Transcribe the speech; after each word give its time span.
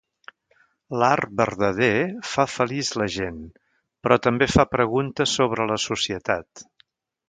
L'art 1.03 1.35
verdader 1.41 1.91
fa 2.31 2.47
feliç 2.55 2.91
la 3.03 3.09
gent, 3.19 3.39
però 4.03 4.21
també 4.27 4.51
fa 4.59 4.69
preguntes 4.75 5.41
sobre 5.43 5.73
la 5.75 5.83
societat. 5.91 6.71